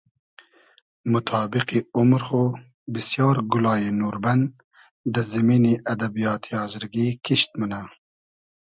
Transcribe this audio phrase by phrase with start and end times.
[1.11, 2.43] موتابیقی اومر خو
[2.93, 4.41] بیسیار گولایی نوربئن
[5.13, 7.81] دۂ زیمینی ادبیاتی آزرگی کیشت مونۂ